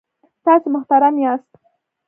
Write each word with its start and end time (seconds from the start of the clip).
تاسې 0.43 0.67
محترم 0.75 1.15
یاست. 1.23 1.51